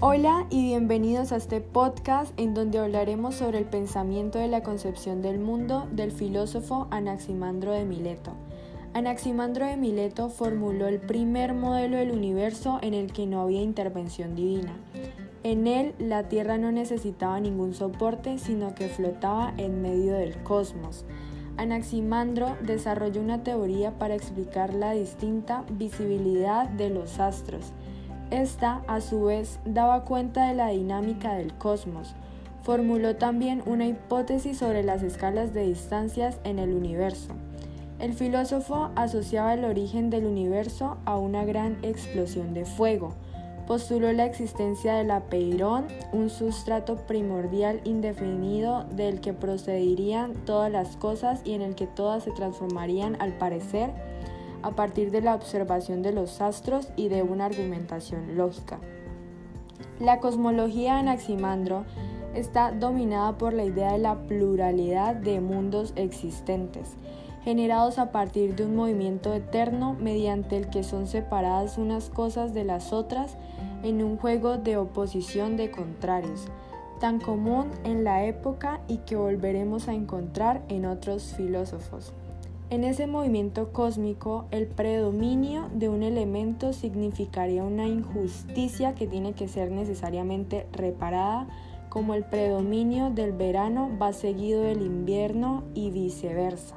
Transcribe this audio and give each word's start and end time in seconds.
Hola 0.00 0.46
y 0.50 0.62
bienvenidos 0.62 1.32
a 1.32 1.36
este 1.36 1.62
podcast 1.62 2.38
en 2.38 2.52
donde 2.52 2.78
hablaremos 2.78 3.36
sobre 3.36 3.56
el 3.56 3.64
pensamiento 3.64 4.38
de 4.38 4.46
la 4.46 4.62
concepción 4.62 5.22
del 5.22 5.38
mundo 5.38 5.88
del 5.90 6.12
filósofo 6.12 6.86
Anaximandro 6.90 7.72
de 7.72 7.86
Mileto. 7.86 8.32
Anaximandro 8.92 9.64
de 9.64 9.78
Mileto 9.78 10.28
formuló 10.28 10.86
el 10.86 11.00
primer 11.00 11.54
modelo 11.54 11.96
del 11.96 12.10
universo 12.10 12.78
en 12.82 12.92
el 12.92 13.10
que 13.10 13.24
no 13.24 13.40
había 13.40 13.62
intervención 13.62 14.34
divina. 14.34 14.76
En 15.42 15.66
él 15.66 15.94
la 15.98 16.28
Tierra 16.28 16.58
no 16.58 16.72
necesitaba 16.72 17.40
ningún 17.40 17.72
soporte, 17.72 18.36
sino 18.36 18.74
que 18.74 18.88
flotaba 18.88 19.54
en 19.56 19.80
medio 19.80 20.12
del 20.12 20.36
cosmos. 20.42 21.06
Anaximandro 21.56 22.54
desarrolló 22.60 23.22
una 23.22 23.42
teoría 23.42 23.98
para 23.98 24.14
explicar 24.14 24.74
la 24.74 24.92
distinta 24.92 25.64
visibilidad 25.70 26.68
de 26.68 26.90
los 26.90 27.18
astros 27.18 27.72
esta, 28.30 28.82
a 28.88 29.00
su 29.00 29.24
vez, 29.24 29.60
daba 29.64 30.04
cuenta 30.04 30.48
de 30.48 30.54
la 30.54 30.68
dinámica 30.68 31.34
del 31.34 31.54
cosmos. 31.54 32.14
Formuló 32.62 33.16
también 33.16 33.62
una 33.66 33.86
hipótesis 33.86 34.58
sobre 34.58 34.82
las 34.82 35.02
escalas 35.02 35.54
de 35.54 35.66
distancias 35.66 36.40
en 36.44 36.58
el 36.58 36.74
universo. 36.74 37.34
El 37.98 38.12
filósofo 38.12 38.90
asociaba 38.94 39.54
el 39.54 39.64
origen 39.64 40.10
del 40.10 40.26
universo 40.26 40.98
a 41.04 41.16
una 41.16 41.44
gran 41.44 41.78
explosión 41.82 42.52
de 42.52 42.64
fuego. 42.64 43.14
Postuló 43.66 44.12
la 44.12 44.26
existencia 44.26 44.94
del 44.94 45.10
apeirón, 45.10 45.86
un 46.12 46.28
sustrato 46.28 46.96
primordial 46.96 47.80
indefinido 47.84 48.84
del 48.92 49.20
que 49.20 49.32
procederían 49.32 50.34
todas 50.44 50.70
las 50.70 50.96
cosas 50.96 51.40
y 51.44 51.54
en 51.54 51.62
el 51.62 51.74
que 51.74 51.86
todas 51.86 52.24
se 52.24 52.30
transformarían 52.32 53.16
al 53.20 53.32
parecer 53.38 53.90
a 54.66 54.72
partir 54.72 55.12
de 55.12 55.20
la 55.20 55.36
observación 55.36 56.02
de 56.02 56.10
los 56.10 56.40
astros 56.40 56.88
y 56.96 57.06
de 57.06 57.22
una 57.22 57.44
argumentación 57.44 58.36
lógica. 58.36 58.80
La 60.00 60.18
cosmología 60.18 60.94
de 60.94 61.00
Anaximandro 61.00 61.84
está 62.34 62.72
dominada 62.72 63.38
por 63.38 63.52
la 63.52 63.64
idea 63.64 63.92
de 63.92 63.98
la 63.98 64.26
pluralidad 64.26 65.14
de 65.14 65.40
mundos 65.40 65.92
existentes, 65.94 66.96
generados 67.44 68.00
a 68.00 68.10
partir 68.10 68.56
de 68.56 68.66
un 68.66 68.74
movimiento 68.74 69.32
eterno 69.34 69.94
mediante 70.00 70.56
el 70.56 70.68
que 70.68 70.82
son 70.82 71.06
separadas 71.06 71.78
unas 71.78 72.10
cosas 72.10 72.52
de 72.52 72.64
las 72.64 72.92
otras 72.92 73.36
en 73.84 74.02
un 74.02 74.16
juego 74.16 74.58
de 74.58 74.78
oposición 74.78 75.56
de 75.56 75.70
contrarios, 75.70 76.48
tan 76.98 77.20
común 77.20 77.70
en 77.84 78.02
la 78.02 78.24
época 78.24 78.80
y 78.88 78.96
que 78.98 79.14
volveremos 79.14 79.86
a 79.86 79.94
encontrar 79.94 80.62
en 80.68 80.86
otros 80.86 81.34
filósofos. 81.36 82.12
En 82.68 82.82
ese 82.82 83.06
movimiento 83.06 83.72
cósmico, 83.72 84.46
el 84.50 84.66
predominio 84.66 85.68
de 85.72 85.88
un 85.88 86.02
elemento 86.02 86.72
significaría 86.72 87.62
una 87.62 87.86
injusticia 87.86 88.96
que 88.96 89.06
tiene 89.06 89.34
que 89.34 89.46
ser 89.46 89.70
necesariamente 89.70 90.66
reparada, 90.72 91.46
como 91.88 92.14
el 92.14 92.24
predominio 92.24 93.10
del 93.10 93.32
verano 93.32 93.88
va 94.02 94.12
seguido 94.12 94.62
del 94.62 94.82
invierno 94.82 95.62
y 95.74 95.90
viceversa. 95.90 96.74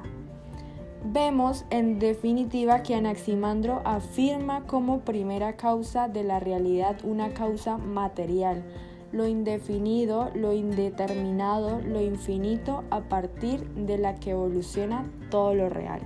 Vemos 1.04 1.64
en 1.70 1.98
definitiva 1.98 2.84
que 2.84 2.94
Anaximandro 2.94 3.82
afirma 3.84 4.68
como 4.68 5.00
primera 5.00 5.56
causa 5.56 6.06
de 6.06 6.22
la 6.22 6.38
realidad 6.38 6.98
una 7.02 7.34
causa 7.34 7.78
material, 7.78 8.62
lo 9.12 9.26
indefinido, 9.26 10.30
lo 10.34 10.52
indeterminado, 10.52 11.80
lo 11.80 12.00
infinito, 12.00 12.84
a 12.90 13.00
partir 13.08 13.66
de 13.70 13.98
la 13.98 14.14
que 14.16 14.30
evoluciona 14.30 15.10
todo 15.30 15.54
lo 15.54 15.68
real. 15.68 16.00